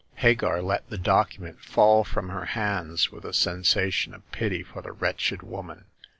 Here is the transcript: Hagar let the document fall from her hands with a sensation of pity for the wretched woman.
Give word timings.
Hagar 0.15 0.63
let 0.63 0.89
the 0.89 0.97
document 0.97 1.61
fall 1.61 2.03
from 2.03 2.29
her 2.29 2.45
hands 2.57 3.11
with 3.11 3.23
a 3.23 3.33
sensation 3.35 4.15
of 4.15 4.31
pity 4.31 4.63
for 4.63 4.81
the 4.81 4.93
wretched 4.93 5.43
woman. 5.43 5.85